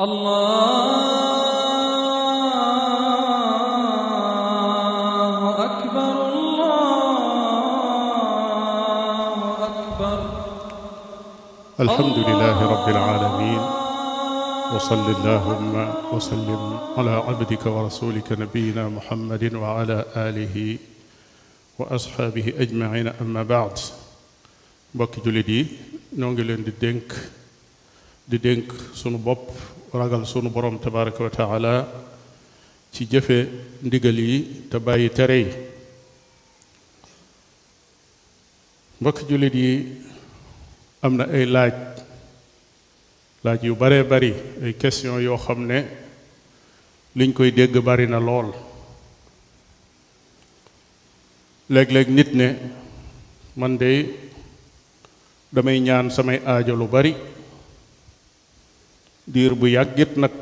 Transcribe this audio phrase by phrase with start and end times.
[0.00, 0.24] الله
[5.64, 7.04] أكبر الله
[9.64, 10.18] أكبر
[11.80, 13.60] الحمد لله رب العالمين
[14.74, 15.74] وصل اللهم
[16.14, 20.78] وسلم على عبدك ورسولك نبينا محمد وعلى آله
[21.78, 23.78] وأصحابه أجمعين أما بعد
[24.94, 25.66] بك جلدي
[26.18, 27.12] نونجلين دي دينك
[28.28, 29.38] دي دينك سنو بوب
[29.94, 31.86] ragal sunu borom tabaraka wa
[32.92, 33.46] ci jëfe
[33.82, 35.46] ndigal yi te bàyyi tere yi
[39.00, 39.70] mbokk jullit yi
[41.02, 41.74] am na ay laaj
[43.44, 44.30] laaj yu bare bari
[44.64, 45.78] ay question yoo xam ne
[47.16, 48.48] liñ koy dégg bari na lool
[51.72, 52.48] léeg-léeg nit ne
[53.56, 53.90] man de
[55.54, 57.14] damay ñaan samay aajo lu bari
[59.26, 60.32] diir bu yàggit nag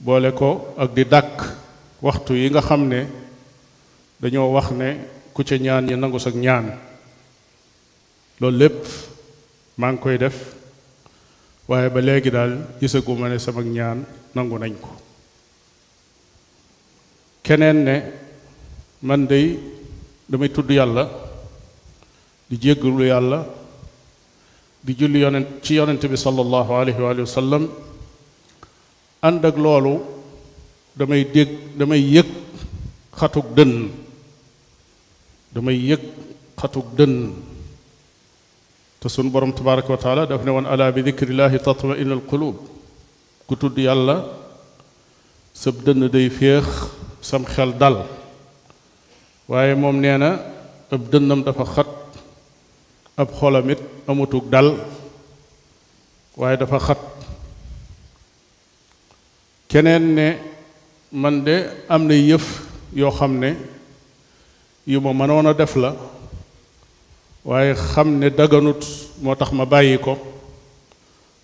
[0.00, 1.34] boole ko ak di dàkk
[2.04, 3.00] waxtu yi nga xam ne
[4.20, 4.88] dañoo wax ne
[5.34, 6.66] ku ca ñaan ñi nangu sag ñaan
[8.40, 8.78] loolu lépp
[9.76, 10.36] maa ngi koy def
[11.68, 13.98] waaye ba léegi daal gise ma ne sama ñaan
[14.34, 14.90] nangu nañ ko
[17.44, 17.96] keneen ne
[19.02, 19.58] man dey
[20.28, 21.04] damay tudd yàlla
[22.48, 23.40] di jéggalu yàlla
[24.84, 27.64] di julli yonent ci yonent bi sallallahu alayhi wa sallam
[29.28, 29.94] ànd ak loolu
[30.98, 32.28] damay dégg damay yëg
[33.18, 33.90] xatuk dënn
[35.54, 36.02] damay yëg
[36.60, 37.14] xatuk dënn
[39.00, 42.24] te sun borom tabaraka wa taala daf ne woon ala bi dikrillahi tatma inu al
[42.30, 42.56] qulub
[43.46, 44.22] ku tudd yàlla
[45.54, 46.66] sab dënn day féex
[47.20, 47.98] sam xel dal
[49.50, 50.30] waaye moom nee na
[50.94, 51.90] ab dënnam dafa xat
[53.18, 54.78] ab xolomit it dal
[56.38, 56.98] waaye dafa xat
[59.68, 60.28] keneen ne
[61.12, 61.56] man de
[61.88, 62.46] am na yëf
[62.94, 63.56] yoo xam ne
[64.86, 65.92] yu ma mënoon a def la
[67.44, 68.82] waaye xam ne daganut
[69.22, 70.14] moo tax ma bàyyi ko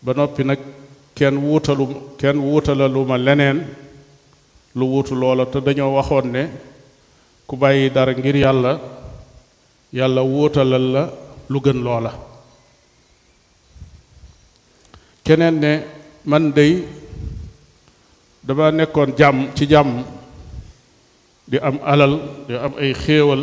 [0.04, 0.60] ba noppi nag
[1.14, 1.84] kenn wuutalu
[2.20, 3.58] kenn wuutalalu leneen
[4.76, 6.42] lu wuutu loola te dañoo waxoon ne
[7.48, 8.72] ku bàyyi dara ngir yàlla
[9.98, 11.04] yàlla wuutalal la
[11.50, 12.12] lu gën loola
[15.24, 15.72] keneen ne
[16.30, 16.72] man dey
[18.46, 19.90] dama nekkoon jàmm ci jàmm
[21.50, 22.14] di am alal
[22.48, 23.42] di am ay xéewal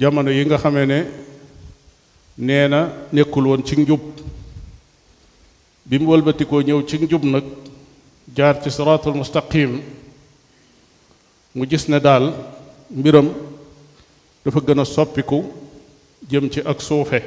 [0.00, 1.00] jamono yi nga xamee ne
[2.46, 2.80] nee na
[3.12, 4.00] nekkul woon ci njub
[5.88, 7.44] bi mu wëlbatikoo ñëw ci njub nag
[8.36, 9.70] jaar ci siraatul mustaqim
[11.54, 12.24] mu gis ne daal
[12.98, 13.28] mbiram
[14.44, 15.38] dafa gën a soppiku
[16.28, 17.22] jëm ci ak suufe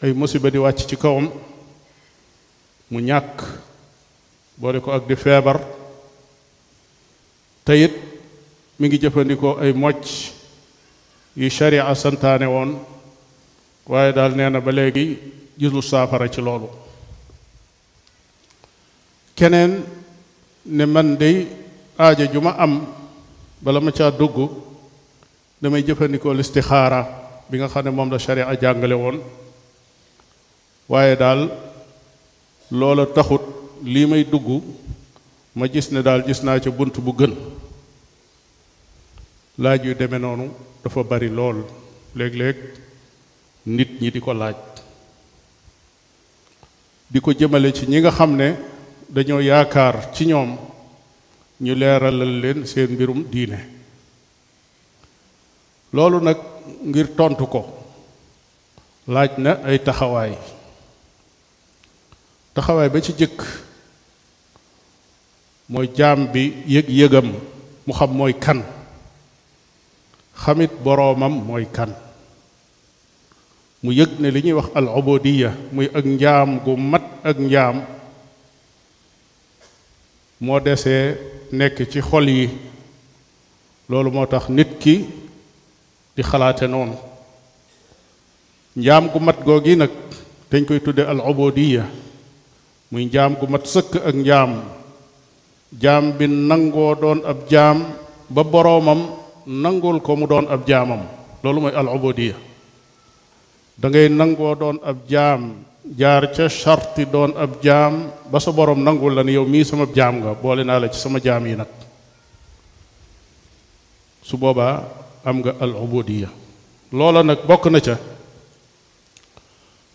[0.00, 1.28] ay musiba di wàcc ci kawam
[2.90, 3.44] mu ñàkk
[4.56, 5.60] boole ko ak di feebar
[7.64, 7.92] te it
[8.78, 10.32] mi ngi jëfandikoo ay mocc
[11.36, 12.78] yu sharia santaane woon
[13.86, 15.18] waaye daal nee na ba léegi
[15.58, 16.68] gisul saafara ci loolu
[19.34, 19.84] keneen
[20.66, 21.46] ne man dey
[21.98, 22.86] aaja ju ma am
[23.60, 24.36] bala ma caa dugg
[25.60, 29.16] damay jëfandikoo listixaara bi nga xam ne moom la sharia jàngale woon
[30.88, 31.40] waaye daal
[32.70, 33.42] loola taxut
[33.92, 34.48] lii may dugg
[35.54, 37.34] ma gis ne daal gis naa ca bunt bu gën
[39.62, 40.46] laaj yu demee noonu
[40.82, 41.56] dafa bari lool
[42.16, 42.56] léeg-léeg
[43.76, 44.56] nit ñi di ko laaj
[47.10, 48.48] di ko jëmale ci ñi nga xam ne
[49.14, 50.50] dañoo yaakaar ci ñoom
[51.60, 53.60] ñu leeralal leen seen mbirum diine
[55.92, 56.38] loolu nag
[56.84, 57.62] ngir tontu ko
[59.06, 60.32] laaj na ay taxawaay
[62.56, 63.36] taxawaay ba ci jëkk
[65.72, 66.42] mooy jaam bi
[66.74, 67.28] yëg-yëgam
[67.86, 68.58] mu xam mooy kan
[70.42, 71.90] xamit boroomam mooy kan
[73.84, 77.76] mu yëg ne li ñuy wax al ubudiyya muy ak njaam gu mat ak njaam
[80.44, 81.02] moo desee
[81.58, 82.46] nekk ci xol yi
[83.88, 84.94] loolu moo tax nit ki
[86.14, 86.94] di xalaate noonu
[88.78, 89.92] njaam gu mat googi nag
[90.50, 91.84] dañ koy tudde al ubudiyya
[92.90, 94.50] muy njaam gu mat sëkk ak njaam
[95.82, 97.84] jaam bi nangoo doon ab jaam
[98.30, 99.00] ba boroomam
[99.46, 101.00] nangul ko mu doon ab jaamam
[101.42, 102.34] loolu mooy al ubudiyya
[103.80, 105.54] da ngay nangoo doon ab jaam
[105.98, 110.14] jaar ca charti doon ab jaam ba sa borom nangul la yow mii sama jaam
[110.22, 111.68] nga boole naa la ci sama jaam yi nag
[114.22, 116.28] su boobaa am nga al ubudiya
[116.92, 117.96] loola nag bokk na ca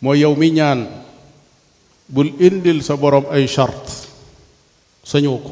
[0.02, 0.90] mooy yow mi ñaan
[2.10, 4.10] bul indil sa boroom ay charte
[5.06, 5.52] sañoo ko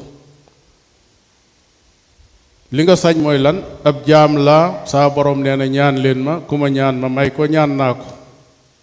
[2.74, 6.34] li nga sañ mooy lan ab jaam laa saa boroom nee na ñaan leen ma
[6.42, 8.06] ku ma ñaan ma may ko ñaan naa ko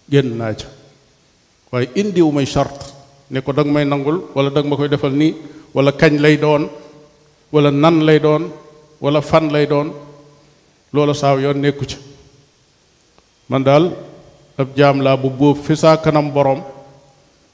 [0.09, 0.67] génn naa ca
[1.75, 2.83] waaye indiw may charte
[3.35, 5.35] ne ko danga may nangul wala dagg ma koy defal nii
[5.75, 6.63] wala kañ lay doon
[7.51, 8.43] wala nan lay doon
[9.03, 10.04] wala fan lay doon
[10.93, 11.97] loolu saaw yoon nekku ci
[13.49, 13.89] man daal
[14.57, 16.61] ab jaam laa bu bóob fi saa kanam borom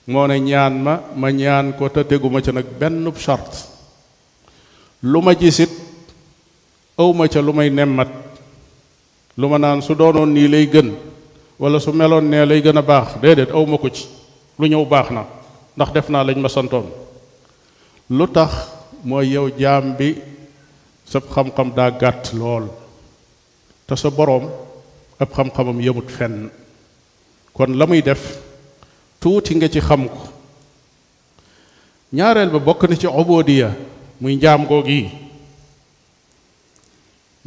[0.08, 3.66] moo ne ñaan ma ma ñaan ko te teguma ca nag benn charte
[5.04, 5.70] lu ma gisit
[6.98, 8.10] awma ca lu may nemmat
[9.38, 10.90] lu ma naan su doonoon nii lay gën
[11.62, 14.06] walla su meloon nee lay gën a baax déedéet awma ko ci
[14.60, 15.24] lu ñëw baax na
[15.76, 16.86] ndax def naa lañ ma santoon
[18.10, 18.52] lu tax
[19.04, 20.18] mooy yow jaam bi
[21.06, 22.68] sab xam-xam daa gàtt lool
[24.00, 24.46] te boroom
[25.20, 26.50] ab xam-xamam yëmut fenn
[27.54, 28.22] kon la muy def
[29.20, 30.22] tuuti nga ci xam ko
[32.14, 33.70] ñaareel bi bokk na ci obodiya
[34.22, 35.10] muy njaam goog yi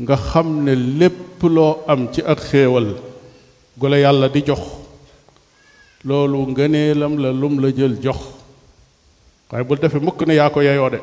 [0.03, 2.89] nga xam ne lépp loo am ci ak xéewal
[3.79, 4.61] gu yàlla di jox
[6.07, 8.21] loolu nga ngëneelam la lum la jël jox
[9.51, 10.99] waaye bul defe mukk ne yaa ko yeyoo de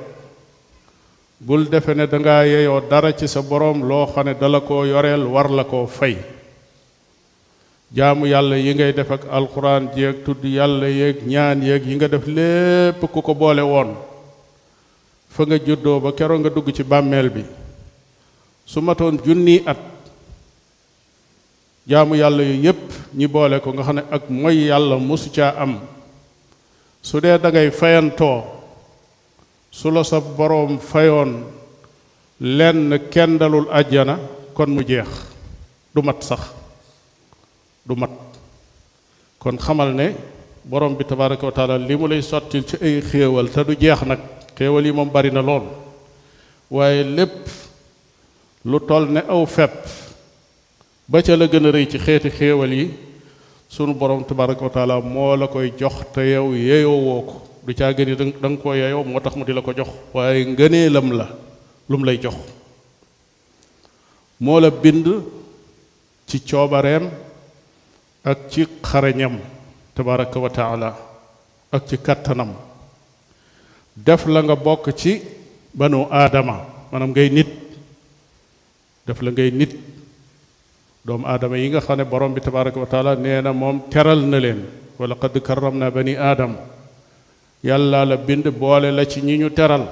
[1.42, 5.26] bul defe ne danga yeyoo dara ci sa boroom loo xam ne dala koo yoreel
[5.26, 6.16] war la koo fay
[7.90, 12.08] jaamu yàlla yi ngay def ak alxuraan jéeg tudd yàlla yéeg ñaan yéeg yi nga
[12.08, 13.96] def lépp ku ko boole woon
[15.34, 17.44] fa nga juddoo ba keroo nga dugg ci bàmmeel bi
[18.66, 19.80] su matoon junni at
[21.90, 22.86] jaamu yàlla yu yépp
[23.18, 25.80] ñi boole ko nga xam ne ak moy yàlla mosu caa am
[27.02, 28.61] su dee dangay fayantoo
[29.72, 31.44] su la sa boroom fayoon
[32.42, 34.20] lenn kenn dalul àjjana
[34.54, 35.08] kon mu jeex
[35.96, 36.42] du mat sax
[37.88, 38.12] du mat
[39.40, 40.12] kon xamal ne
[40.66, 44.20] borom bi tabaraka wa li mu lay sottil ci ay xéewal te du jeex nag
[44.58, 45.64] xéewal yi moom bari na lool
[46.70, 47.48] waaye lépp
[48.66, 49.88] lu toll ne aw fepp
[51.08, 52.92] ba ca la gën a rëy ci xeeti xéewal yi
[53.70, 57.92] sunu borom tabaraka wa moo la koy jox te yow yeeyoo woo ko du caa
[57.94, 61.26] gën da nga koo yeyoo moo tax mu di la ko jox waaye ngëneelam la
[61.90, 62.34] lum lay jox
[64.40, 65.06] moo la bind
[66.28, 67.06] ci coobareem
[68.26, 69.38] ak ci xarañam
[69.96, 70.50] tabaraka wa
[71.72, 72.50] ak ci kàttanam
[73.96, 75.22] def la nga bokk ci
[75.74, 76.56] banu aadama
[76.92, 77.48] maanaam ngay nit
[79.06, 79.72] def la ngay nit
[81.06, 84.38] doomu aadama yi nga xam ne borom bi tabaraka wa nee na moom teral na
[84.40, 84.62] leen
[84.98, 86.58] wa laqad karram na bani aadama
[87.64, 89.86] yàlla la bind boole la ci ñi ñu teral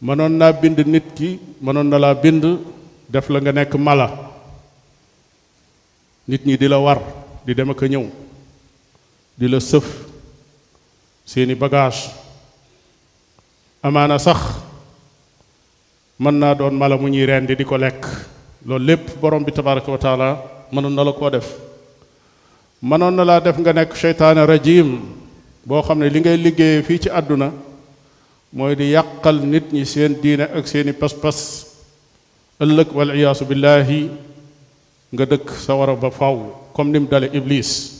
[0.00, 2.44] mënoon naa bind nit ki mënoon na laa bind
[3.08, 4.06] def la nga nekk mala
[6.28, 7.00] nit ñi di la war
[7.44, 8.04] di dem ak a ñëw
[9.38, 9.86] di la sëf
[11.24, 12.10] seeni bagage
[13.82, 14.40] amaana sax
[16.22, 18.02] mën naa doon mala mu ñuy rendi di ko lekk
[18.66, 20.28] loolu lépp borom bi tabaraka wa taala
[20.72, 21.48] mënoon na la koo def
[22.82, 25.00] manon na la def nga nek shaytan rajim
[25.64, 27.50] bo xamne li ngay liggéeyee fi ci aduna
[28.52, 31.64] moy di yakal nit ñi seen diine ak seen pas-pas
[32.60, 34.08] ëlëk wal iyas billahi
[35.12, 37.96] nga dëkk sawara ba faaw comme nim dale iblis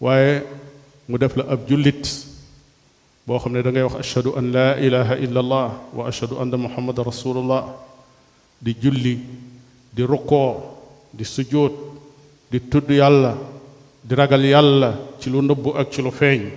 [0.00, 0.40] waye
[1.08, 2.00] mu def la ab julit
[3.28, 7.04] bo xamne da ngay wax ashhadu an la ilaha illa allah wa ashhadu anna muhammadar
[7.04, 7.68] rasulullah
[8.64, 9.20] di julli
[9.92, 10.72] di ruko
[11.12, 11.99] di sujjóot
[12.50, 13.38] di tudd yàlla
[14.02, 14.90] di ragal yàlla
[15.22, 16.50] ci lu nëbbu ak ci lu feeñ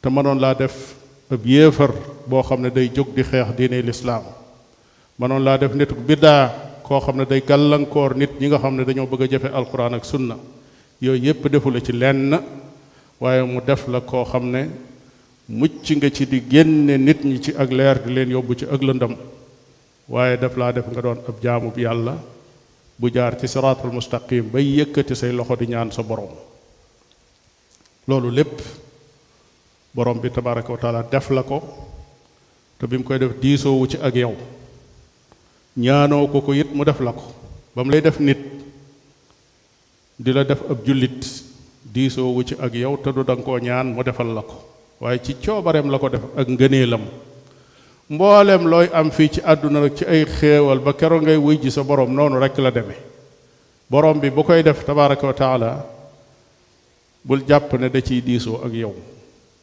[0.00, 0.76] te mënoon laa def
[1.32, 1.90] ab yéefar
[2.28, 4.22] boo xam ne day jóg di xeex diine lislaam
[5.18, 6.52] mënoon laa def nituk biddaa
[6.84, 9.94] koo xam ne day gàllankoor nit ñi nga xam ne dañoo bëgg a jëfe alxuraan
[9.96, 10.36] ak sunna
[11.00, 12.36] yooyu yépp defu la ci lenn
[13.20, 14.68] waaye mu def la koo xam ne
[15.48, 18.80] mucc nga ci di génne nit ñi ci ak leer di leen yóbbu ci ak
[18.82, 19.16] lëndam
[20.12, 22.14] waaye def laa def nga doon ab jaamub yàlla
[22.98, 26.32] bu jaar ci siraatul mustaqim bay yëkkati say loxo di ñaan sa borom
[28.08, 28.56] loolu lépp
[29.94, 31.58] boroom bi tabaraka def la ko
[32.78, 34.34] te bi mu koy def diisoowu ci ak yow
[35.76, 37.24] ñaanoo ko ko it mu def la ko
[37.74, 38.38] ba mu lay def nit
[40.18, 41.22] di la def ab jullit
[41.84, 44.56] diisoowu ci ak yow te du danga koo ñaan mu defal la ko
[45.00, 46.48] waaye ci coobareem la ko def ak
[46.90, 47.02] lam
[48.10, 51.70] mboolem looy am fii ci àdduna rek ci ay xéewal ba keroog ngay wuy ji
[51.70, 52.96] sa borom noonu rek la deme
[53.86, 55.86] borom bi bu koy def tabaaraka wa taala
[57.22, 58.94] bul jàpp ne da ciy diisoo ak yow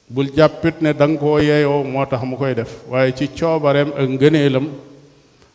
[0.07, 4.09] bul jàppit ne da koo yeeyoo moo tax mu koy def waaye ci coobareem ak
[4.09, 4.67] ngëneelam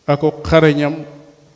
[0.06, 0.94] ak xareñam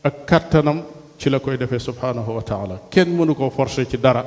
[0.04, 0.82] ak kàttanam
[1.18, 4.24] ci la koy defee subhaanahu wa taala kenn mënu koo forcer ci dara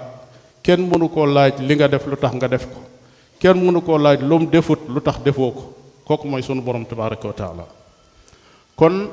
[0.61, 2.79] kenn mënu koo laaj li nga def lu tax nga def ko
[3.39, 5.65] kenn mënu koo laaj lu mu defut lu tax defoo ko
[6.07, 7.63] kooku mooy sunu borom tabaraka wa taala
[8.79, 9.11] kon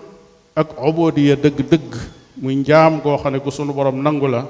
[0.55, 1.91] ak ubodiya dëgg-dëgg
[2.39, 4.47] muy njaam goo xam ne ku sunu borom nangu la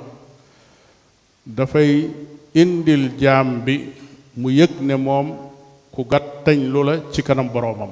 [1.47, 2.11] dafay
[2.53, 3.75] indil jaam bi
[4.37, 5.27] mu yëg ne moom
[5.91, 6.81] ku gàttañ lu
[7.13, 7.91] ci kanam boroomam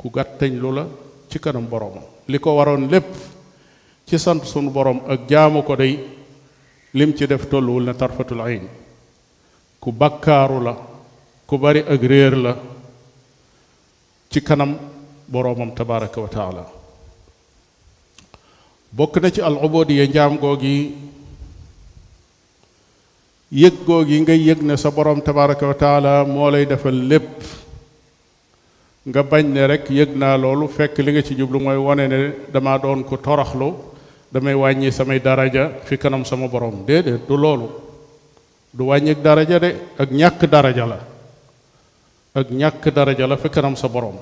[0.00, 0.86] ku gàttañ lu la
[1.30, 3.10] ci kanam boroomam li ko waroon lépp
[4.06, 5.92] ci sant sunu borom ak jaamu ko day
[6.94, 8.64] lim ci def tolluwul na tarfatul ayn
[9.78, 10.74] ku bakkaaru la
[11.46, 12.54] ku bari ak réer la
[14.36, 14.76] ci kanam
[15.32, 16.64] boromam tabaraka wa taala
[18.92, 20.92] bokk na ci al ubudiya njaam googi
[23.48, 27.28] yëg googi nga yëg ne sa boroom tabaraka wa moo lay defal lépp
[29.08, 32.18] nga bañ ne rek yëg naa loolu fekk li nga ci jublu mooy wane ne
[32.52, 33.72] dama doon ko toroxlu
[34.32, 37.68] damay wàññi samay daraja fi kanam sama boroom déedéet du loolu
[38.76, 40.98] du wàññik daraja de ak ñàkk daraja la
[42.36, 44.16] ak ñàkk daraja la fa kanam sa borom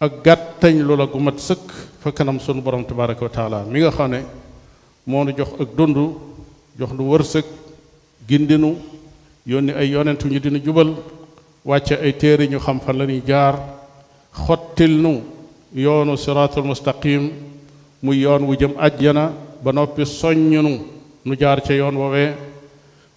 [0.00, 1.70] ak gàttañ lu la gu mat sëkk
[2.02, 4.20] fa kanam sunu borom tabaraka wa mi nga xam ne
[5.06, 5.96] moo nu jox ak dund
[6.76, 7.44] jox nu wërsëg
[8.28, 8.70] gindinu
[9.46, 10.90] yónni ay yonentu dina jubal
[11.64, 13.54] wàcce ay téere ñu xam fan la ñuy jaar
[14.32, 15.22] xottil nu
[15.72, 17.30] yoonu siraatul mustaqim
[18.02, 19.30] muy yoon wu jëm àjjana
[19.62, 20.72] ba noppi soññ nu
[21.24, 22.30] nu jaar ca yoon woowee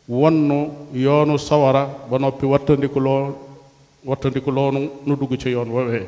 [0.08, 0.58] won nu
[0.94, 3.47] yoonu sawara ba noppi wattandiku loo
[4.08, 6.08] wattandiku loonu nu dugg ci yoon woowee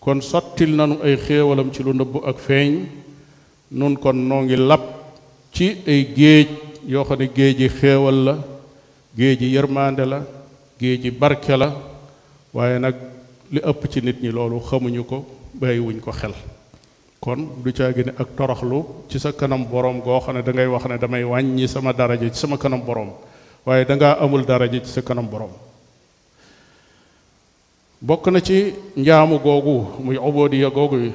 [0.00, 2.86] kon sottil nanu ay xéewalam ci lu nëbbu ak feeñ
[3.74, 4.80] nun kon noo ngi lab
[5.52, 6.46] ci ay géej
[6.86, 8.34] yoo xam ne géej yi xéewal la
[9.18, 10.22] géej yi yërmaande la
[10.80, 11.72] géej yi barke la
[12.54, 12.94] waaye nag
[13.50, 15.24] li ëpp ci nit ñi loolu xamuñu ko
[15.60, 16.32] bàyyiwuñ ko xel
[17.20, 20.84] kon du caa gën ak toroxlu ci sa kanam borom goo xam ne dangay wax
[20.86, 23.10] ne damay wàññi sama daraja ci sama kanam borom
[23.66, 25.50] waaye dangaa amul daraja ci sa kanam borom
[28.02, 31.12] bokk na ci njaamu googu muy uboodiya googu yi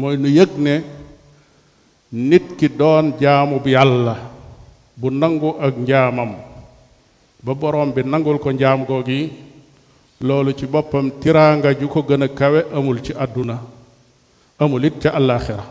[0.00, 0.74] mooy nu yëg ne
[2.12, 4.14] nit ki doon jaamu bi yàlla
[4.96, 6.30] bu nangu ak njaamam
[7.44, 9.32] ba borom bi nangul ko njaam googu yi
[10.26, 13.58] loolu ci boppam tiraanga ju ko gën a kawe amul ci àdduna
[14.62, 15.64] amul it ca àllaaxira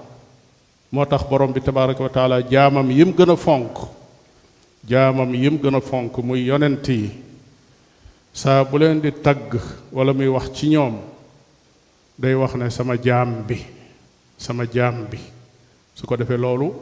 [0.91, 3.71] moo tax borom bi tabaaraka wa taala jaamam yim gën a fonk
[4.89, 7.09] jaamam yim gën a fonk muy yonent yi
[8.33, 9.53] saa bu leen di tagg
[9.93, 10.97] walla muy wax ci ñoom
[12.17, 13.61] day wax ne sama jaam bi
[14.37, 15.21] sama jaam bi
[15.93, 16.73] su ko defee loolu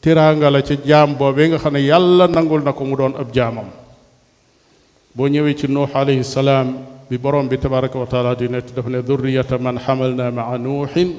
[0.00, 3.34] tiraanga la ca jaam boobee nga xam ne yàlla nangul na ko mu doon ab
[3.34, 3.66] jaamam
[5.14, 8.88] boo ñëwee ci nuux alayhi salaam bi borom bi tabaraka wa taala di nett dafa
[8.88, 11.18] ne durriyata man xamal na maa nuuxin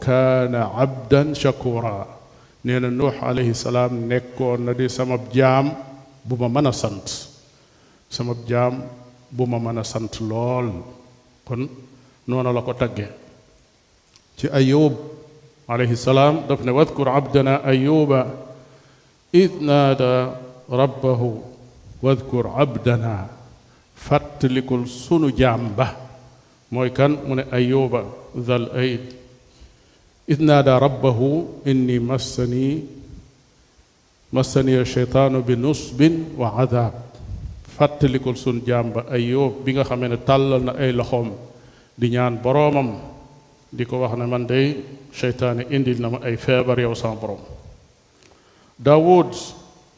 [0.00, 2.06] kaana abdan shakura
[2.64, 5.76] nee na nuux alayhi salaam nekkoon na di sama jaam
[6.24, 7.33] bu ma mën a sant
[8.14, 8.78] sama jam
[9.34, 10.70] bu ma mën sant lool
[11.46, 11.66] kon
[12.28, 13.08] noona la ko tagge
[14.38, 14.94] ci ayub
[15.66, 18.20] alayhi salam daf ne wadhkur abdana ayuba
[19.42, 20.10] id naada
[20.80, 21.30] rabbahu
[22.06, 23.16] wadhkur abdana
[24.06, 25.86] fatlikul sunu jaam ba
[26.70, 27.42] mooy kan mu ne
[28.46, 29.04] dhal aid
[30.32, 31.28] id naada rabbahu
[31.70, 32.68] inni massani
[34.34, 36.94] massani alcheytaanu bi nusbin wa adab
[37.76, 41.30] fàttalikul sun jàmba Ayóob bi nga xamee ne tàllal na ay loxoom
[41.98, 42.88] di ñaan boroomam
[43.72, 44.78] di ko wax ne man day
[45.12, 47.40] seytaane indil na ma ay feebar yow sama borom
[48.78, 49.34] daawud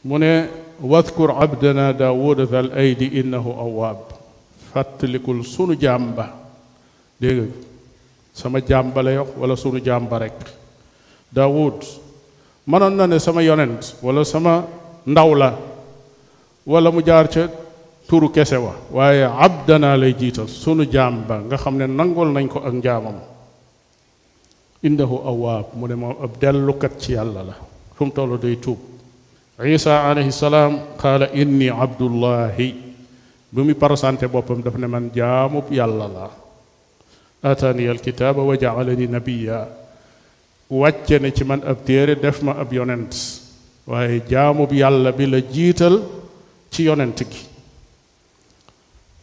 [0.04, 0.32] mu ne
[0.80, 4.00] wadkur abdana daawuda dal aydi innahu awaab
[4.72, 6.24] fàttalikul sunu jàmba
[7.20, 7.50] dégg
[8.32, 10.34] sama jàmba la yox wala sunu jàmba rek
[11.34, 11.78] daawud
[12.66, 14.64] mënoon na ne sama yonent wala sama
[15.06, 15.50] ndaw la
[16.66, 17.44] wala mu jaar ca
[18.06, 22.46] turu kese wa waaye abdanaa lay jiital sunu jaam ba nga xam ne nangool nañ
[22.54, 23.18] ko ak njaamam
[24.86, 27.54] innahu awaab mu ne moom ab dellukat ci yàlla la
[27.98, 28.78] fu mu toll day tuub
[29.76, 30.72] isa alayhi salaam
[31.02, 32.68] qaala inni abdullahi
[33.52, 36.26] bi mu parasante boppam daf ne man jaamub yàlla la
[37.50, 39.58] atani alkitaaba wa jaalani nabiya
[40.80, 43.10] wàcce ne ci man ab téere def ma ab yonent
[43.90, 45.94] waaye jaamub yàlla bi la jiital
[46.72, 47.42] ci yonent gi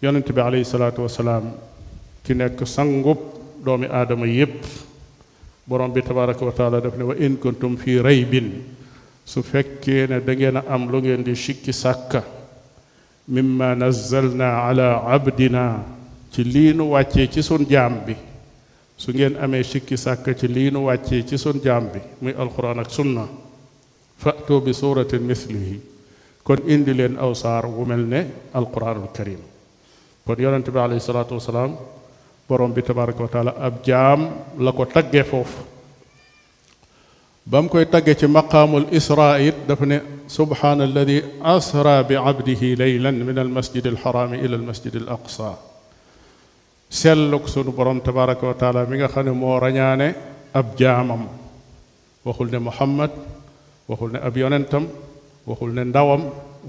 [0.04, 1.46] yonent bi alayhi salaatu wasalaam
[2.28, 3.20] ci nekk sangub
[3.64, 4.60] doomi aadama yépp
[5.66, 8.50] borom bi tabaraka wa taala daf ne wa in kuntum fi raybin
[9.24, 12.20] su fekkee ne da ngeen am lu ngeen di sikki sàkka
[13.32, 15.64] mimma nazzalna ala abdina
[16.36, 18.16] ci lii nu wàccee ci sun jaam bi
[19.00, 22.80] su ngeen amee sikki sàkka ci lii nu wàccee ci sun jaam bi muy alquran
[22.84, 23.24] ak sunna
[24.20, 25.80] fa'tu bi suratin mislihi
[26.44, 29.42] kon indi leen aw saar wu mel ne alquranul karim
[30.28, 31.76] kon yonent bi alayhi salatu wasalaam
[32.48, 35.62] borom bi tabaraka wa taala ab jaam la ko taggee foofu
[37.46, 43.16] ba koy tagge ci maqamul isra it dafa ne subhaana alladi asra bi abdihi laylan
[43.28, 45.58] min al masjid al haram ila al masjid al aqsa
[46.90, 50.08] selluk sunu borom tabaraka wa taala mi nga xane mo rañane
[50.56, 51.28] ab jaamam
[52.24, 53.12] waxul ne muhammad
[53.90, 54.84] waxul ne ab yonentam
[55.50, 56.22] waxul ne ndawam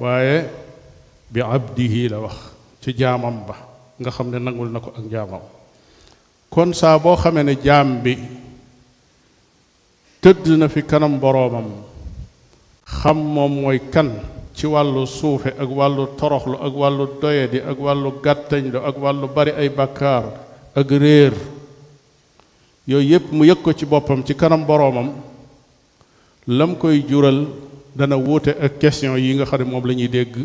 [0.02, 0.38] waye
[1.32, 2.53] bi abdihi la wax
[2.84, 3.56] ci jaamam ba
[4.00, 5.40] nga xam ne nangul na ko ak jaamam
[6.52, 8.12] kon saa boo xamee ne jaam bi
[10.20, 11.66] tëdd na fi kanam boroomam
[12.98, 14.10] xam moom mooy kan
[14.56, 19.52] ci wàllu suufe ak wàllu toroxlu ak wàllu doyadi ak wàllu gàttañlu ak wàllu bari
[19.56, 20.24] ay bàkkaar
[20.76, 21.32] ak réer
[22.86, 25.08] yooyu yépp mu yëg ko ci boppam ci kanam boroomam
[26.46, 27.46] lam koy jural
[27.96, 30.36] dana wuute ak question yi nga xam ne moom lañuy dégg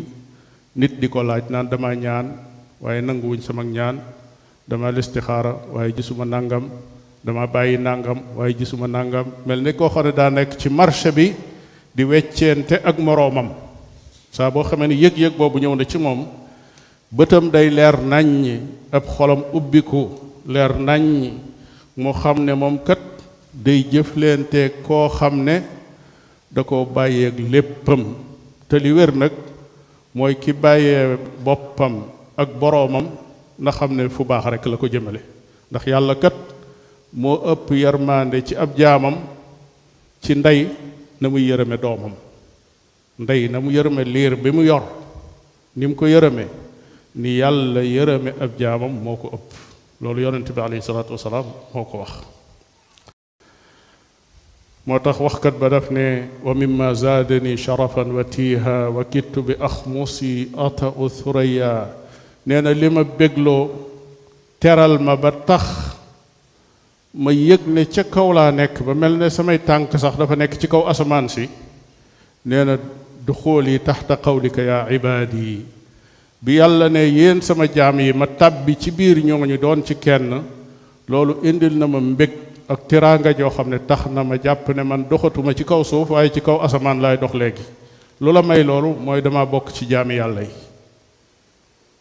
[0.76, 2.26] nit di ko laaj naan dama ñaan
[2.80, 3.98] waaye nanguwuñ sama ñaan
[4.68, 6.70] dama listixaara waaye gisuma nangam
[7.24, 11.10] dama bàyyi nangam waaye gisuma nangam mel ni koo xam ne daa nekk ci marché
[11.12, 11.34] bi
[11.94, 13.50] di wecceente ak moroomam
[14.30, 16.26] saa boo xamee ne yëg-yëg boobu ñëw na ci moom
[17.10, 18.60] bëtam day leer nañ
[18.92, 20.06] ab xolam ubbiku
[20.46, 21.32] leer nañ
[21.96, 23.00] mu xam ne moom kat
[23.50, 23.88] day
[24.86, 25.62] koo xam ne
[26.48, 28.14] da koo bàyyeeg léppam
[28.68, 29.32] te li wér nag
[30.14, 32.04] mooy ki bàyyee boppam
[32.36, 33.06] ak boroomam
[33.58, 35.20] na xam ne fu baax rekk la ko jëmale
[35.70, 36.34] ndax yàlla kat
[37.12, 39.16] moo ëpp yërmaande ci ab jaamam
[40.22, 40.66] ci ndey
[41.20, 42.14] na muy yërëme doomam
[43.18, 44.82] ndey na mu yërëme liir bi mu yor
[45.76, 46.44] ni mu ko yërëme
[47.14, 49.46] ni yàlla yërëme ab jaamam moo ko ëpp
[50.00, 52.12] loolu yonent bi alayhi salaatu wasalaam moo ko wax
[54.90, 56.06] moo tax waxkat ba daf ne
[56.42, 61.72] wa mimma zaadani sharafan wa tiiha wa kittu bi axmusi ata u thuraya
[62.46, 63.62] nee na li ma bégloo
[64.62, 65.64] teral ma ba tax
[67.22, 70.58] ma yëg ne ca kaw laa nekk ba mel ne samay tànk sax dafa nekk
[70.60, 71.44] ci kaw asamaan si
[72.48, 72.74] nee na
[73.26, 75.50] duxooli taxta qawlika yaa ibaadi
[76.44, 80.28] bi yàlla ne yéen sama jaam yi ma tàbbi ci biir ñooñu doon ci kenn
[81.10, 82.32] loolu indil na ma mbég
[82.70, 86.10] ak tiraanga joo xam ne tax na ma jàpp ne man doxatuma ci kaw suuf
[86.14, 87.64] waaye ci kaw asamaan laay dox léegi
[88.22, 90.50] lu la may loolu mooy dama bokk ci jaami yàlla yi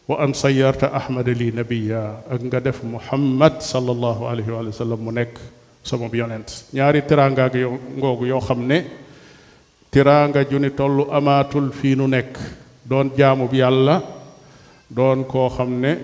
[0.08, 5.12] wa an sayarta ahmada li nabiya ak nga def muhammad sallallahu alayhi wa sallam mu
[5.12, 5.41] nekk
[5.84, 7.53] sama yonent ñaari teraanga ak
[8.29, 8.86] yoo xam ne
[9.91, 12.38] teraanga ju ni tollu amaatul fii nu nekk
[12.86, 14.03] doon jaamu yàlla
[14.89, 15.97] doon koo xam ne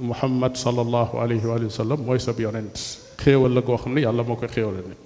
[0.00, 2.76] muhammad sallallahu alayhi wa sallam mooy sab yonent
[3.24, 5.02] xéewal la goo xam ne yàlla moo koy xéewale nit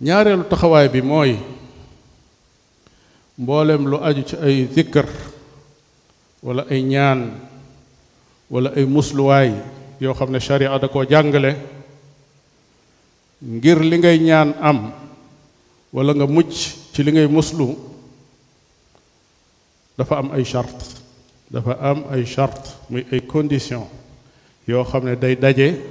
[0.00, 1.32] ñaareelu taxawaay bi mooy
[3.38, 5.06] mboolem lu aju ci ay zikkër
[6.42, 7.20] wala ay ñaan
[8.50, 9.50] wala ay musluwaay
[10.00, 11.52] yoo xam ne sharia da koo jàngale
[13.54, 14.78] ngir li ngay ñaan am
[15.94, 16.50] wala nga mucc
[16.92, 17.66] ci li ngay muslu
[19.98, 20.84] dafa am ay charte
[21.52, 23.86] dafa am ay charte muy ay condition
[24.70, 25.82] yoo xam ne day daje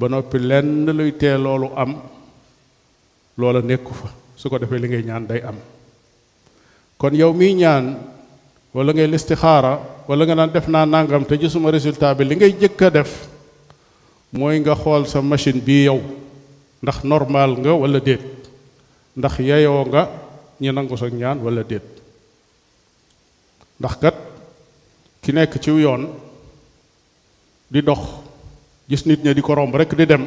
[0.00, 1.92] ba noppi lenn luy tee loolu am
[3.36, 5.56] loola nekku fa su ko defee li ngay ñaan day am
[6.98, 7.84] kon yow miy ñaan
[8.74, 9.72] walla ngay listixaara
[10.08, 13.12] wala nga naan def naa nangam te gisuma résultat bi li ngay jëkk a def
[14.32, 16.00] mooy nga xool sa machine bii yow
[16.82, 18.24] ndax normal nga wala déet
[19.18, 20.02] ndax yeyoo nga
[20.60, 21.84] ñi nangu sa ñaan walla déet
[23.80, 24.16] ndax kat
[25.22, 26.04] ki nekk ciw yoon
[27.66, 27.98] di dox
[28.86, 30.22] gis nit ña di ko romb rekk di dem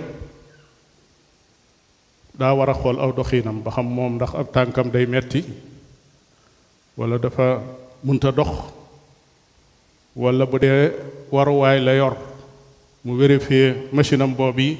[2.35, 5.43] daa war a xool aw doxiinam ba xam moom ndax ab tànkam day metti
[6.99, 7.63] walla dafa
[8.03, 8.51] munta dox
[10.15, 10.91] walla bu dee
[11.31, 12.15] waruwaay la yor
[13.03, 14.77] mu vérifier machine am boobu yi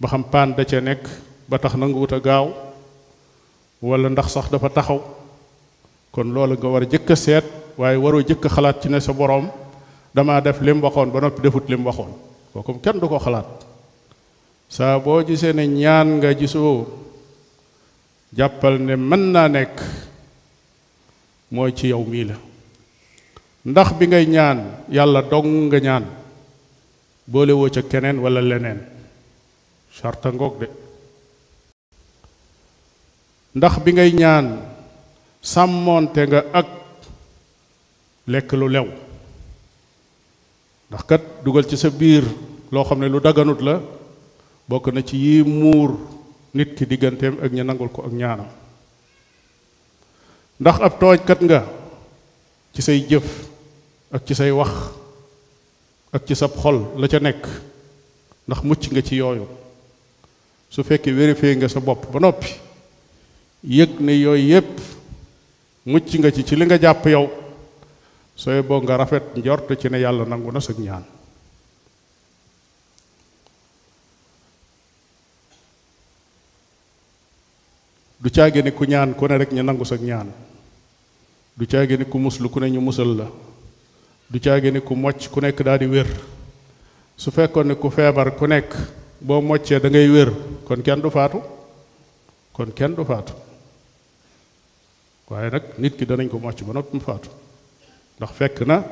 [0.00, 1.02] ba xam paan da ca nekk
[1.48, 2.46] ba tax na a gaaw
[3.80, 5.00] walla ndax sax dafa taxaw
[6.12, 7.44] kon loolu nga war a jëkk seet
[7.80, 9.48] waaye waroo jëkk xalaat ci ne sa boroom
[10.14, 12.12] dama def lim waxon ba nopi defut lim waxon
[12.54, 13.30] kooku kenn duko ko
[14.70, 16.60] sa bo boo gisee ne ñaan nga gisu
[18.36, 19.74] jappal ne man na nek
[21.50, 22.36] moy ci yow mi la
[23.68, 24.58] ndax bi ngay ñaan
[24.96, 26.04] yalla dong nga ñaan
[27.26, 28.80] boole wo ci kenen wala lenen.
[29.96, 30.66] charte ngok de
[33.56, 34.46] ndax bi ngay ñaan
[35.42, 36.66] samonté nga ak
[38.32, 38.88] lekelu lu lew
[40.94, 42.22] ndax kat dugal ci sa biir
[42.70, 43.82] loo xam ne lu daganut la
[44.68, 45.90] bokk na ci yi muur
[46.54, 48.46] nit ki digganteem ak ña nangul ko ak ñaanam
[50.62, 51.66] ndax ab toojkat nga
[52.74, 53.26] ci say jëf
[54.14, 54.70] ak ci say wax
[56.14, 57.42] ak ci sab xol la ca nekk
[58.46, 59.46] ndax mucc nga ci yooyu
[60.70, 62.54] su fekkee vérifié nga sa bopp ba noppi
[63.66, 64.72] yëg ne yooyu yépp
[65.90, 67.26] mucc nga ci ci li nga jàpp yow
[68.34, 71.04] sooy boo nga rafet njort ci ne yàlla nangu na sëg ñaan
[78.20, 80.32] du caage ni ku ñaan ku ne rek ñu nangu sag ñaan
[81.56, 83.26] du caage ni ku muslu ku ne ñu musal la
[84.30, 86.08] du caage ni ku mocc ku nekk daal di wér
[87.16, 88.74] su fekkoon ne ku feebar ku nekk
[89.20, 90.32] boo moccee dangay wér
[90.66, 91.38] kon kenn du faatu
[92.52, 93.32] kon kenn du faatu
[95.30, 97.28] waaye nag nit ki danañ ko mocc ba noppi mu faatu
[98.18, 98.84] ndax fekk na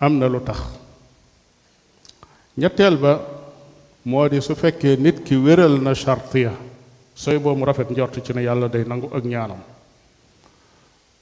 [0.00, 0.60] am na lu tax
[2.58, 3.12] ñetteel ba
[4.04, 6.52] moo di su fekkee nit ki wéral na chartiya
[7.14, 9.60] soy boo mu rafet njort ci ne yàlla day nangu ak ñaanam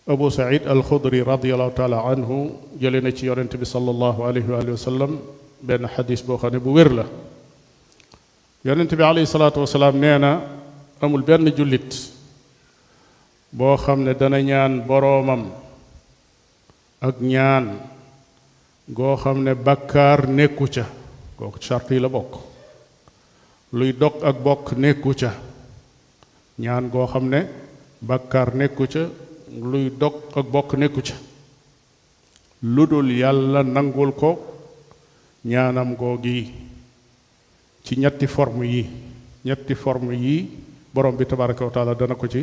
[0.08, 4.76] abu said al khudri radiallahu taala anhu jële na ci yonente bi salallahu alayhi wa
[4.76, 5.18] sallam
[5.62, 7.04] benn xadis boo xam ne bu wér la
[8.64, 10.40] yonente bi alayhi salatu wasalaam nee na
[11.00, 11.94] amul benn jullit
[13.52, 15.46] boo xam ne dana ñaan boroomam
[17.00, 17.66] ak ñaan
[18.96, 20.84] goo xam ne bàkkaar nekku ca
[21.36, 22.32] kooku charte yi la bokk
[23.72, 25.30] luy dog ak bokk nekku ca
[26.62, 27.40] ñaan goo xam ne
[28.08, 29.02] bàkkaar nekku ca
[29.70, 31.14] luy dog ak bokk nekku ca
[32.74, 34.30] lu dul yàlla nangul ko
[35.44, 36.50] ñaanam goo gi
[37.84, 38.84] ci ñetti forme yi
[39.44, 40.36] ñetti forme yi
[40.92, 42.42] borom bi tabaraka wa taala dana ko ci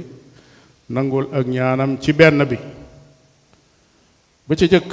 [0.89, 2.57] nangul ak ñaanam ci benn bi
[4.47, 4.89] ba ca jëkk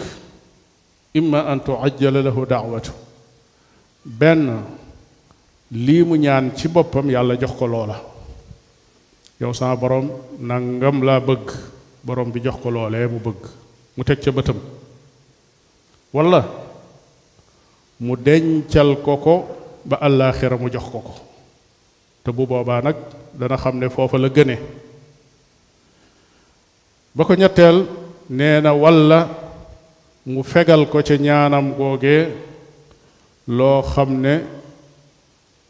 [1.14, 2.92] imma an tuajjala lahu daawatu
[4.04, 4.44] benn
[5.70, 7.96] lii mu ñaan ci boppam yàlla jox ko loola
[9.40, 10.08] yow sama borom
[10.40, 11.46] ngam laa bëgg
[12.04, 13.40] borom bi jox ko loolee mu bëgg
[13.96, 14.56] mu teg ca bëtam
[16.14, 16.40] walla
[18.00, 19.34] mu dencal ko ko
[19.84, 21.12] ba àllaaxira mu jox ko ko
[22.24, 22.96] te bu boobaa nag
[23.38, 24.56] dana xam ne foofa la gëne
[27.14, 27.78] ba ko ñetteel
[28.30, 29.41] nee na walla
[30.24, 32.30] mu fegal ko ci ñaanam googee
[33.48, 34.42] loo xam ne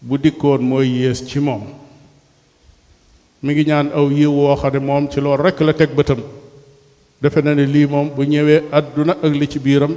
[0.00, 1.62] bu dikkoon mooy yées ci moom
[3.42, 6.20] mi ngi ñaan aw yiw woo xam ne moom ci loolu rekk la teg bëtam
[7.22, 9.94] defe na ne lii moom bu ñëwee àdduna ak li ci biiram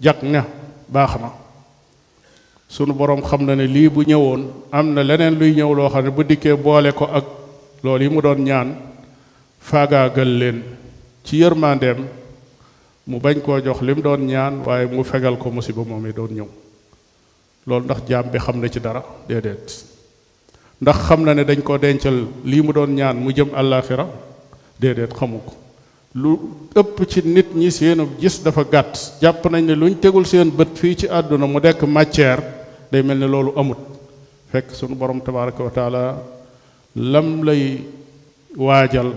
[0.00, 0.44] jag na
[0.88, 1.30] baax na
[2.68, 6.02] sunu boroom xam na ne lii bu ñëwoon am na leneen luy ñëw loo xam
[6.04, 7.24] ne bu dikkee boole ko ak
[7.84, 8.74] lool yi mu doon ñaan
[9.60, 10.62] faagaagal leen
[11.22, 12.04] ci yërmandeem
[13.06, 16.32] mu bañ koo jox lim doon ñaan waaye mu fegal ko musiba moom yi doon
[16.34, 16.48] ñëw
[17.66, 19.68] loolu ndax jaam bi xam na ci dara déedéet
[20.80, 24.06] ndax xam na ne dañ koo dencal lii mu doon ñaan mu jëm àllaaxira
[24.80, 25.52] déedéet xamu ko
[26.14, 26.30] lu
[26.74, 30.72] ëpp ci nit ñi seenu gis dafa gàtt jàpp nañ ne luñ tegul seen bët
[30.76, 32.40] fii ci àdduna mu dekk matière
[32.90, 33.78] day mel ne loolu amut
[34.50, 36.22] fekk sunu borom tabaraka wa taala
[36.96, 37.82] lam lay
[38.56, 39.12] waajal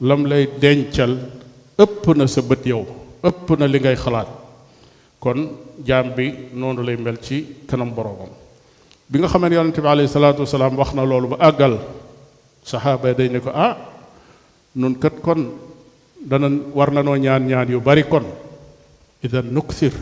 [0.00, 1.18] lam lay dencal
[1.78, 2.86] ëpp na sa bët yow
[3.28, 4.28] ëpp na li ngay xalaat
[5.22, 5.38] kon
[5.86, 8.30] jaam bi noonu lay mel ci kanam boroomam
[9.08, 11.78] bi nga xamee ne yonente bi alayhi salaatu wasalaam wax na loolu ba àggal
[12.64, 13.76] saxaaba yi day ne ko ah
[14.74, 15.50] nun kat kon
[16.28, 18.24] dana war na noo ñaan ñaan yu bari kon
[19.24, 19.94] idan nuksir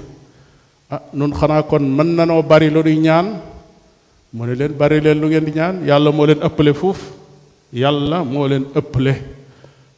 [0.90, 3.26] ah nun xanaa kon mën nanoo noo lu nuy ñaan
[4.32, 7.00] mu ne leen bari leen lu ngeen di ñaan yàlla moo leen ëppale fuuf
[7.72, 9.14] yàlla moo leen ëppale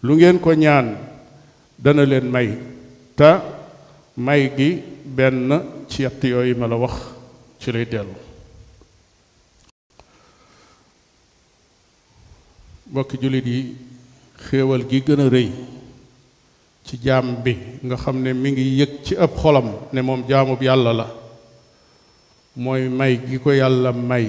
[0.02, 0.96] lu ngeen ko ñaan
[1.78, 2.48] dana leen may
[3.22, 3.30] te
[4.22, 4.70] may gi
[5.16, 5.48] benn
[5.90, 6.96] ci yett yooyu ma la wax
[7.60, 8.16] ci lay dellu
[12.92, 13.60] bokki jullit yi
[14.44, 15.48] xéewal gi gën a rëy
[16.86, 17.52] ci jaam bi
[17.86, 21.06] nga xam ne mi ngi yëg ci ab xolam ne moom jaamub yàlla la
[22.64, 24.26] mooy may gi ko yàlla may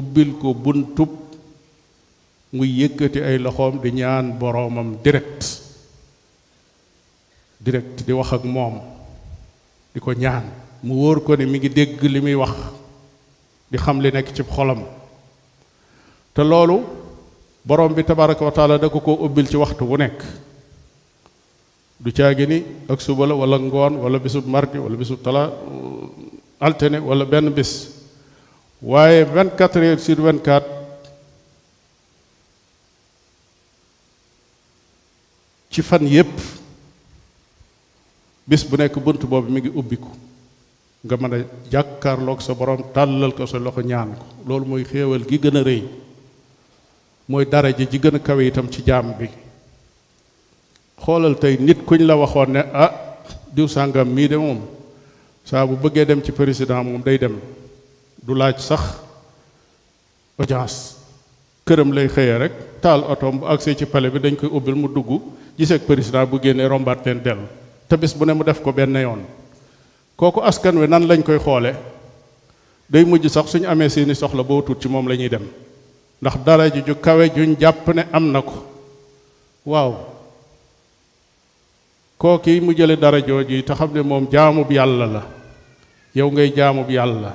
[0.00, 1.10] ubbil ko buntub
[2.54, 5.62] muy yëkkati ay loxoom di ñaan boroomam direct
[7.64, 8.76] direct di wax ak mom
[9.94, 10.44] di ko ñaan
[10.84, 11.68] mu wóor ko ne mi ngi
[12.02, 12.52] li wax
[13.70, 14.80] di xam li nek ci xolam
[16.34, 16.80] te lolu
[17.64, 20.22] borom bi tabaraka wa taala da ko ko ubbil ci waxtu wu nek
[21.98, 25.50] du ciage ni ak suba la wala ngoon wala bisub mardi wala bisub tala
[26.60, 27.88] altene wala ben bis
[28.82, 30.62] waye 24 heures sur 24
[35.70, 36.63] ci fan yépp
[38.46, 40.08] bis bu nekk bunt boobu mu ngi ubbiku
[41.04, 41.38] nga mën a
[41.72, 45.62] jàkkaarloog sa borom tàllal ko sa loxo ñaan ko loolu mooy xéewal gi gën a
[45.64, 45.82] rëy
[47.28, 49.26] mooy daraja ji gën a kawe itam ci jaam bi
[51.04, 52.92] xoolal tey nit ku kuñ la waxoon ne ah
[53.54, 54.60] diw sàngam mii de moom
[55.44, 57.36] saa bu bëggee dem ci président moom day dem
[58.22, 58.82] du laaj sax
[60.38, 60.96] audience
[61.64, 64.88] këram lay xëyee rek taal otoom bu agsee ci pale bi dañ koy ubbil mu
[64.88, 65.20] dugg
[65.56, 67.46] gisee ak président bu génnee rombaat leen dellu
[67.94, 69.22] te bis bu ne mu def ko benn yoon
[70.18, 71.70] kooku askan wi nan lañ koy xoole
[72.90, 75.44] day mujj sax suñu amee seeni soxla boo tut ci moom la ñuy dem
[76.20, 78.54] ndax dara ji ju kawe juñ jàpp ne am na ko
[79.66, 79.92] waaw
[82.18, 85.22] kooki mu jële dara jooju te xam ne moom jaamub yàlla la
[86.16, 87.30] yow ngay jaamub yàlla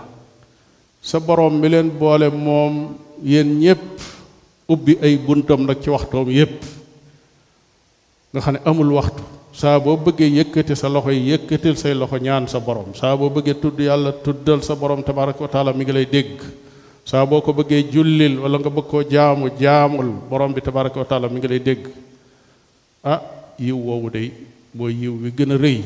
[1.02, 3.82] sa borom mi leen boole moom yéen ñépp
[4.68, 6.64] ubbi ay buntam nag ci waxtoom yépp
[8.34, 9.24] nga xam ne amul waxtu
[9.56, 13.30] saa boo bëggee yëkkati sa loxo yi yëkkatil say loxo ñaan sa borom saa boo
[13.34, 16.38] bëggee tudd yàlla tuddal sa borom tabaraka wa taala mi ngi lay dégg
[17.02, 21.06] saa boo ko bëggee jullil wala nga bëgg koo jaamu jaamul borom bi tabaraka wa
[21.06, 21.90] taala mi ngi lay dégg
[23.04, 23.22] ah
[23.58, 24.30] yiw woowu day
[24.78, 25.82] mooy yiw wi gën a rëy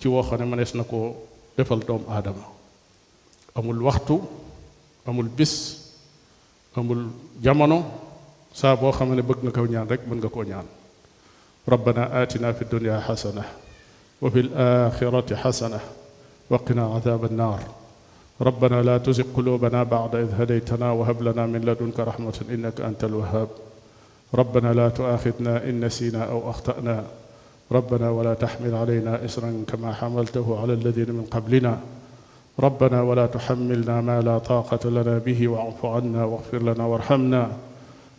[0.00, 1.16] ci woo xam ne mënees na koo
[1.58, 2.48] defal doom aadama
[3.52, 4.16] amul waxtu
[5.06, 5.84] amul bis
[6.72, 7.04] amul
[7.36, 7.84] jamono
[8.56, 10.64] saa boo xam ne bëgg nga ko ñaan rek mën nga koo ñaan
[11.68, 13.42] ربنا آتنا في الدنيا حسنة
[14.22, 15.78] وفي الآخرة حسنة
[16.50, 17.58] وقنا عذاب النار
[18.40, 23.48] ربنا لا تزغ قلوبنا بعد إذ هديتنا وهب لنا من لدنك رحمة إنك أنت الوهاب
[24.34, 27.04] ربنا لا تؤاخذنا إن نسينا أو أخطأنا
[27.72, 31.78] ربنا ولا تحمل علينا إسرا كما حملته على الذين من قبلنا
[32.60, 37.50] ربنا ولا تحملنا ما لا طاقة لنا به واعف عنا واغفر لنا وارحمنا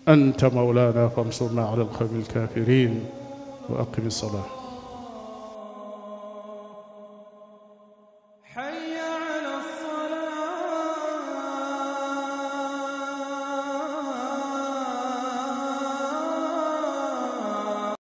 [0.08, 3.06] أنت مولانا فانصرنا على القوم الكافرين
[3.70, 4.59] وأقم الصلاة